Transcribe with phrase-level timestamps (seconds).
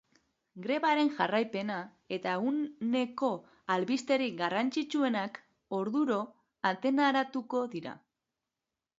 [0.61, 1.75] Grebaren jarraipena
[2.15, 3.29] eta eguneko
[3.75, 5.37] albisterik garrantzitsuenak
[5.81, 6.17] orduro
[6.71, 7.95] antenaratuko dira.